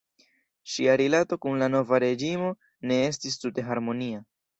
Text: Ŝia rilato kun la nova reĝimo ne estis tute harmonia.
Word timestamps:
Ŝia 0.75 0.93
rilato 1.01 1.37
kun 1.43 1.61
la 1.63 1.67
nova 1.73 1.99
reĝimo 2.03 2.47
ne 2.93 2.97
estis 3.11 3.37
tute 3.43 3.67
harmonia. 3.69 4.23